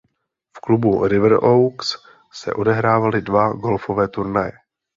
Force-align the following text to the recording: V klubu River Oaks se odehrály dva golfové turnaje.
V 0.57 0.59
klubu 0.61 1.07
River 1.07 1.33
Oaks 1.33 1.97
se 2.31 2.53
odehrály 2.53 3.21
dva 3.21 3.53
golfové 3.53 4.07
turnaje. 4.07 4.51